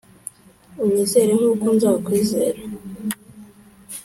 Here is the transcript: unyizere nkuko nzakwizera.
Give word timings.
unyizere 0.83 1.31
nkuko 1.39 1.67
nzakwizera. 1.75 2.61